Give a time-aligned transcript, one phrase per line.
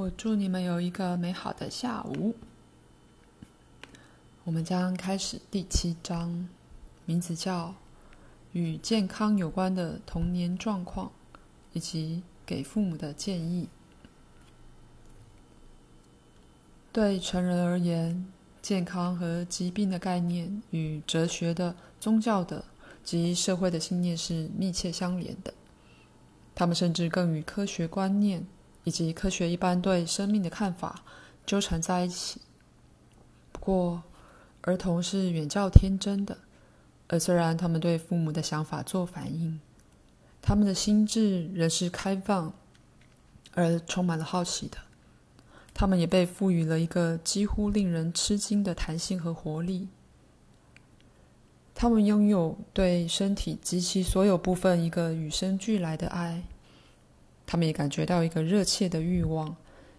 [0.00, 2.34] 我祝你们有一个美好的下午。
[4.44, 6.48] 我们将开始第七章，
[7.04, 7.74] 名字叫
[8.52, 11.12] “与健康有关的童年状况
[11.74, 13.68] 以及给父母的建议”。
[16.90, 18.26] 对成人而言，
[18.62, 22.64] 健康和疾病的概念与哲学的、宗教的
[23.04, 25.52] 及社会的信念是密切相连的。
[26.54, 28.46] 他们甚至更与科学观念
[28.84, 31.02] 以及科学一般对生命的看法
[31.44, 32.40] 纠缠在一起。
[33.52, 34.02] 不过，
[34.62, 36.38] 儿童是远较天真的，
[37.08, 39.60] 而虽然他们对父母的想法做反应，
[40.40, 42.52] 他们的心智仍是开放
[43.54, 44.78] 而充满了好奇的。
[45.72, 49.88] 他们也被赋予了一个几乎令人吃惊的弹性和活力。
[51.74, 56.42] 他们拥有对身体及其所有部分一个与生俱来的爱。
[57.50, 59.56] 他们也感觉到一个热切的欲望，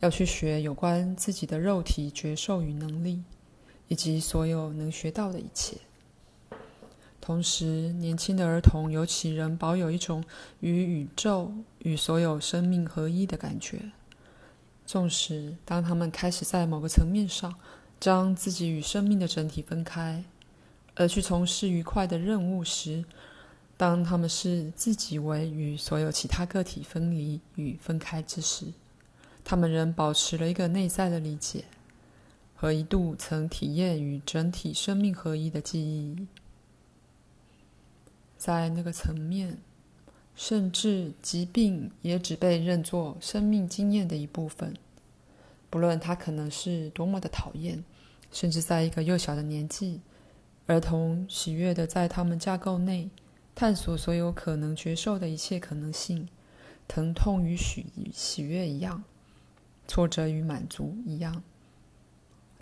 [0.00, 3.22] 要去学有关自己的肉体觉受与能力，
[3.86, 5.76] 以及所有能学到的一切。
[7.20, 10.24] 同时，年轻的儿童尤其仍保有一种
[10.60, 13.78] 与宇宙与所有生命合一的感觉。
[14.86, 17.54] 纵使当他们开始在某个层面上
[18.00, 20.24] 将自己与生命的整体分开，
[20.94, 23.04] 而去从事愉快的任务时，
[23.76, 28.66] 当他们视自己为与所有其他个体分离与分开之时，
[29.44, 31.64] 他们仍保持了一个内在的理解
[32.54, 36.26] 和一度曾体验与整体生命合一的记忆。
[38.36, 39.58] 在那个层面。
[40.36, 44.74] 甚至疾病也只被认作生命经验的一部分，
[45.70, 47.84] 不论它可能是多么的讨厌。
[48.32, 50.00] 甚至在一个幼小的年纪，
[50.66, 53.08] 儿童喜悦的在他们架构内
[53.54, 56.28] 探索所有可能觉受的一切可能性。
[56.86, 59.04] 疼痛与喜喜悦一样，
[59.88, 61.42] 挫折与满足一样。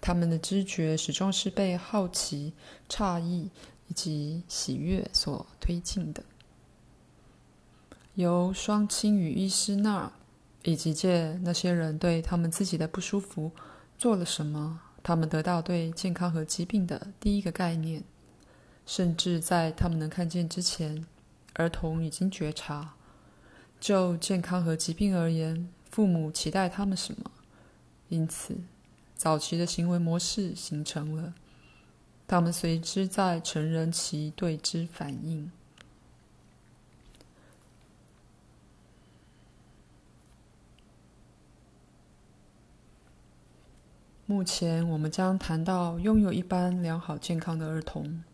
[0.00, 2.52] 他们的知觉始终是被好奇、
[2.88, 3.50] 诧异
[3.88, 6.22] 以及喜悦所推进的。
[8.14, 10.12] 由双亲与医师那儿，
[10.62, 13.50] 以及借那些人对他们自己的不舒服
[13.98, 18.04] 做了什么，他们得到对健康和疾病的第一个概念。
[18.84, 21.06] 甚至在他们能看见之前，
[21.54, 22.94] 儿童已经觉察，
[23.80, 27.30] 就健康和疾病而言，父母期待他们什么。
[28.08, 28.56] 因此，
[29.14, 31.32] 早期的行为模式形成了，
[32.26, 35.50] 他们随之在成人期对之反应。
[44.26, 48.24] 目前我们将谈到拥有一般良好健康的儿童，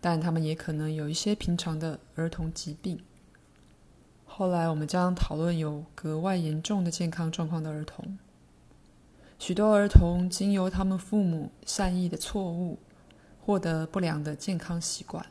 [0.00, 3.00] 但他们也可能有一些平常的儿童疾病。
[4.24, 8.18] 后来我们将讨论有格外严重的健康状况的儿童。
[9.38, 12.78] 许多儿童经由他们父母善意的错误，
[13.40, 15.24] 获得不良的健康习惯。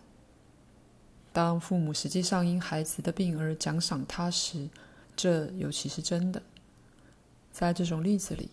[1.31, 4.69] 当父母实际上因孩子的病而奖赏他时，
[5.15, 6.41] 这尤其是真的。
[7.51, 8.49] 在这种例子里。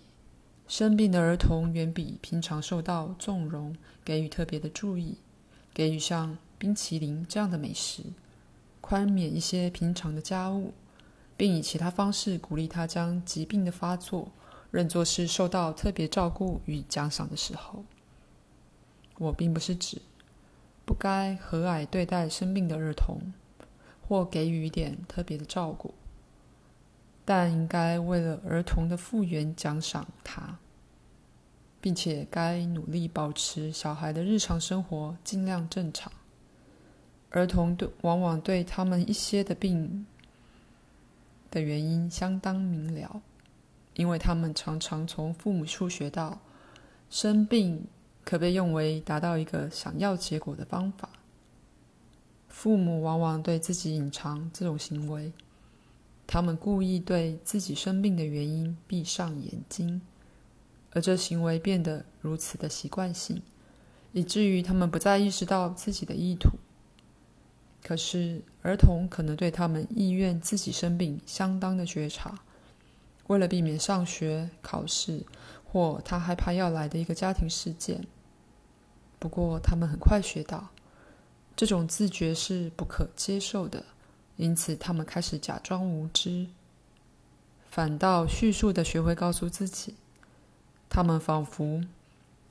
[0.69, 5.17] 生病的儿童远比平常受到纵容，给予特别的注意，
[5.77, 8.03] 给予像冰淇淋这样的美食，
[8.81, 10.73] 宽免一些平常的家务，
[11.37, 14.33] 并以其他方式鼓励他将疾病的发作
[14.71, 17.85] 认作是受到特别照顾与奖赏的时候。
[19.19, 20.01] 我并不是指
[20.87, 23.35] 不该和蔼对待生病的儿童，
[24.09, 25.93] 或给予一点特别的照顾。
[27.27, 30.59] 但应该为了儿童的复原奖赏他，
[31.87, 36.13] 并且该努力保持小孩的日常生活尽量正常。
[37.31, 40.05] 儿童对往往对他们一些的病
[41.49, 43.23] 的原因相当明了，
[43.95, 46.41] 因为他们常常从父母处学到，
[47.09, 47.87] 生病
[48.25, 51.09] 可被用为达到一个想要结果的方法。
[52.49, 55.33] 父母往往对自己隐藏这种行为。
[56.27, 60.03] 他们故意对自己生病的原因闭上眼睛，
[60.97, 63.43] 而这行为变得如此的习惯性，
[64.13, 66.53] 以至于他们不再意识到自己的意图。
[67.85, 72.41] 可是，儿童可能对他们意愿自己生病相当的觉察，
[73.27, 75.23] 为了避免上学、考试
[75.67, 78.03] 或他害怕要来的一个家庭事件。
[79.19, 80.71] 不过，他们很快学到，
[81.55, 83.85] 这种自觉是不可接受的。
[84.39, 86.47] 因此，他们开始假装无知，
[87.69, 89.95] 反倒叙述的学会告诉自己，
[90.89, 91.83] 他们仿佛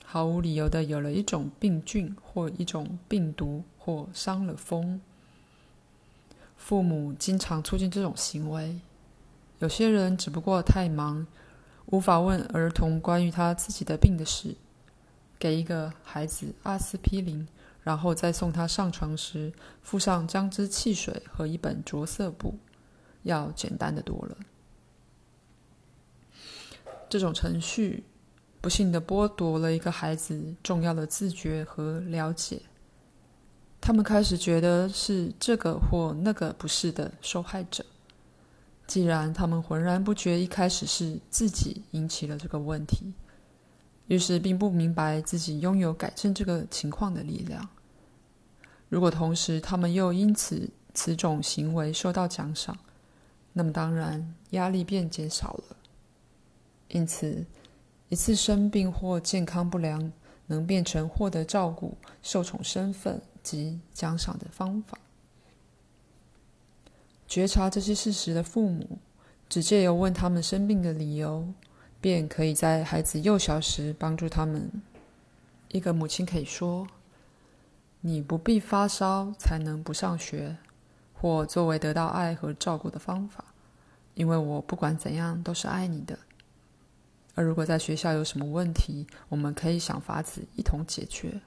[0.03, 5.01] 毫无理由地有了一种病菌或一种病毒或伤了风。
[6.57, 8.79] 父母经常促进这种行为，
[9.59, 11.25] 有些人只不过太忙，
[11.87, 14.55] 无法问儿童关于他自己的病的事，
[15.37, 17.47] 给一个孩子阿司匹林，
[17.83, 19.53] 然后再送他上床时
[19.83, 22.57] 附上姜汁汽水和一本着色簿，
[23.23, 24.37] 要简单的多了。
[27.07, 28.03] 这种程序
[28.65, 32.59] 不幸地剥夺了一个孩子重要的自觉和了解。
[33.79, 37.85] 他们开始觉得是这个或那个不是的受害者。
[38.87, 43.13] 既然他们浑然不觉一开始是自己引起了这个问题，
[44.07, 47.69] 于是并不明白自己拥有改正这个情况的力量。
[48.89, 52.75] 如果同时他们又因此此种行为受到奖赏，
[53.53, 55.77] 那么当然压力便减少了。
[56.87, 57.45] 因此，
[58.09, 60.11] 一次生病或健康不良
[60.47, 64.97] 能变成获得照顾、受宠身份及奖赏的方法。
[67.27, 68.99] 觉察这些事实的父母，
[69.49, 71.47] 只借由问他们生病的理由，
[71.99, 74.69] 便可以在孩子幼小时帮助他们。
[75.69, 76.87] 一个母亲可以说
[78.01, 80.55] ：“你不必发烧才能不上学，
[81.15, 83.43] 或作为得到爱和照顾的方法，
[84.13, 86.17] 因为我不管怎样都是爱你的。”
[87.35, 91.39] 而如果在学校有什么问题，我们可以想法子一同解决。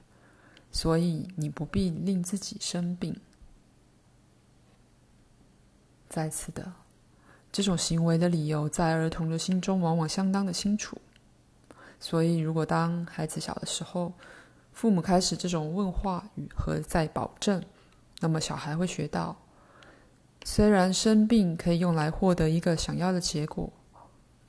[0.71, 3.19] 所以你不必令自己生病。
[6.07, 6.71] 再次的，
[7.51, 10.95] 这种行为的理由在儿童的心中往往相当的清楚。
[11.99, 14.13] 所以，如果当孩子小的时候，
[14.71, 17.63] 父母开始这种问话语和在保证，
[18.19, 19.35] 那么小孩会学到，
[20.43, 23.73] 虽然生病可以用来获得一个想要的结果。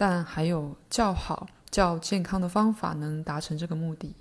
[0.01, 4.15] 但还有较好、较健康的方法能达成这个目的。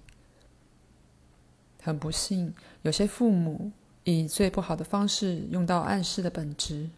[1.81, 3.71] 很不幸，有些父母
[4.03, 6.89] 以最不好的方式用到暗示的本质，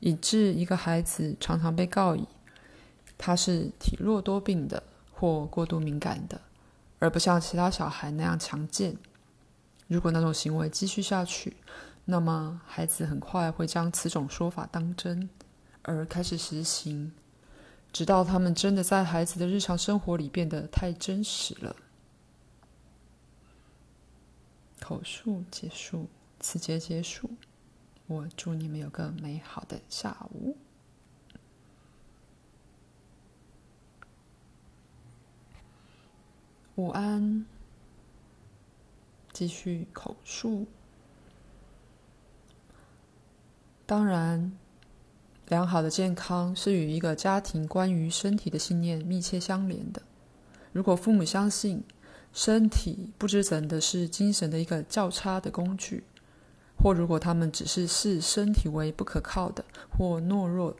[0.00, 2.26] 以致一个孩子常常被告以
[3.18, 4.82] 他是体弱多病的
[5.12, 6.40] 或过度敏感的，
[7.00, 8.96] 而不像其他小孩那样强健。
[9.86, 11.58] 如果那种行为继续下去，
[12.06, 15.28] 那么孩子很快会将此种说法当真，
[15.82, 17.12] 而开始实行。
[17.94, 21.76] 直到他们真的在孩子的日常生活里变得太真实了。
[24.80, 26.08] 口述结束，
[26.40, 27.30] 此节结束。
[28.08, 30.56] 我祝你们有个美好的下午。
[36.74, 37.46] 午安。
[39.32, 40.66] 继续口述。
[43.86, 44.58] 当然。
[45.48, 50.00] 良好的健康是与一个家庭关于身体的信念密切相连的。
[50.72, 51.84] 如果父母相信
[52.32, 56.02] 身体不知怎的是精神的一个较差的工具，
[56.76, 60.74] 或如果他们只是视身体为不可靠的或懦弱、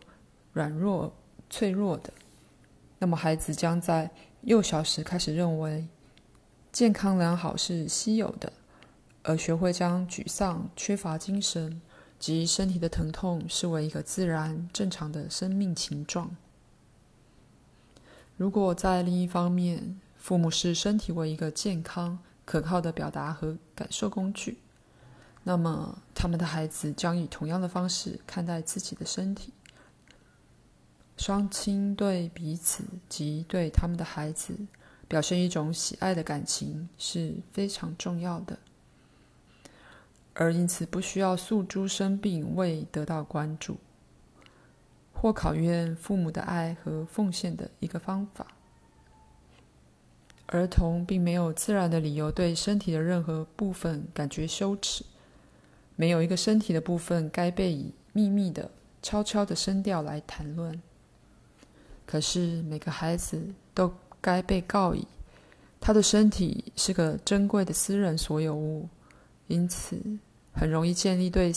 [0.53, 1.15] 软弱、
[1.51, 2.13] 脆弱的，
[2.99, 5.87] 那么孩子将在幼小时开始认为
[6.73, 8.53] 健康良好是稀有的，
[9.23, 11.81] 而学会将沮丧、缺乏精神。
[12.25, 16.35] 及身体的疼痛视为一个自然正常的生命情状。
[18.39, 24.57] 如果在另一方面，父母视身体为一个健康可靠的表达和感受工具，
[25.43, 29.53] 那么他们的孩子将以同样的方式看待自己的身体。
[31.19, 34.57] 双亲对彼此及对他们的孩子
[35.07, 38.59] 表现一种喜爱的感情是非常重要的。
[40.35, 43.77] 而因此，不需要诉诸生病未得到关注，
[45.13, 48.49] 或考验父母的爱和奉献的一个方法。
[50.47, 55.05] 儿童并没有自然的理由对身体的任何部分感觉羞耻，
[55.95, 58.69] 没有一个身体的部分该被以秘密的、
[59.03, 60.83] 悄悄的声调来谈论。
[62.05, 63.41] 可是，每个孩子
[63.73, 65.07] 都该被告以
[65.81, 68.89] 他的身体是个珍贵的私人所有物。
[69.47, 70.01] 因此，
[70.55, 71.53] 很容易建立对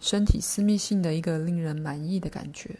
[0.00, 2.76] 身体私密性的一个令人满意的感觉，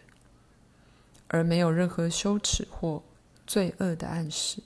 [1.28, 3.02] 而没有任何羞耻或
[3.46, 4.62] 罪恶的暗示。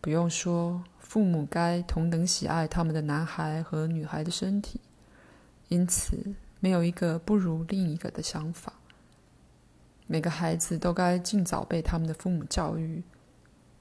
[0.00, 4.80] 不用说，父母该同等喜爱他们的男孩和女孩的身体，
[5.68, 8.72] 因此没有一个不如另一个的想法。
[10.06, 13.02] 每个孩子都该尽早被他们的父母教育。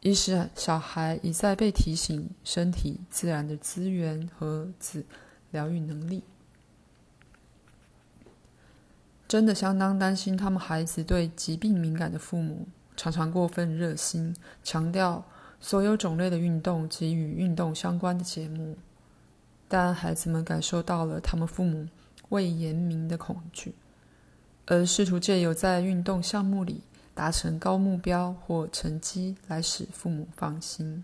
[0.01, 5.05] 一是小孩一再被提醒身体自然的资源和自
[5.55, 6.21] 疗愈能力，
[9.25, 14.35] 真的相当担心他们孩子对疾病敏感的父母常常过分热心，
[14.65, 15.23] 强调
[15.61, 18.77] 所有种类的运动及与运动相关的节目，
[19.69, 21.87] 但孩子们感受到了他们父母
[22.27, 23.73] 未言明的恐惧，
[24.65, 26.81] 而试图借由在运动项目里
[27.13, 31.01] 达成高目标或成绩来使父母放心。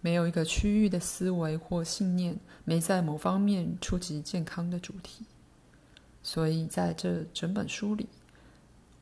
[0.00, 5.24] 没有一个区域的思维或信念没在某方面触及健康的主题，
[6.22, 8.08] 所以在这整本书里，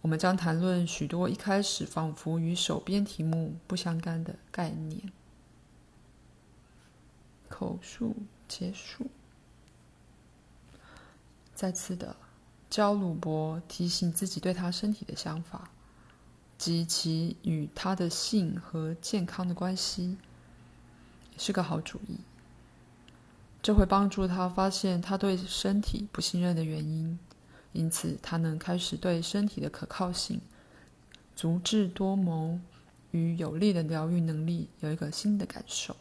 [0.00, 5.12] 我们将谈论许多一开始仿佛与手边题目不相干的概念。
[7.48, 8.16] 口述
[8.48, 9.06] 结束。
[11.54, 12.16] 再次的，
[12.68, 15.70] 焦鲁伯提醒自己对他身体的想法，
[16.58, 20.18] 及其与他的性和健康的关系。
[21.36, 22.18] 是个好主意，
[23.62, 27.18] 这会帮助他发现他对身体不信任的原因，
[27.72, 30.40] 因此他能开始对身体的可靠性、
[31.34, 32.58] 足智多谋
[33.10, 35.94] 与有力的疗愈能力有一个新的感受。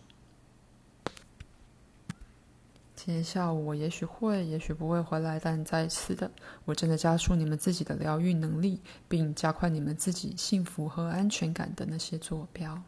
[2.95, 6.31] 今天下午我也许会，也许不会回来，但再次的，
[6.63, 12.81] 我正在加速你们自己的疗愈能力，并加快你们自己幸福和安全感的那些坐标。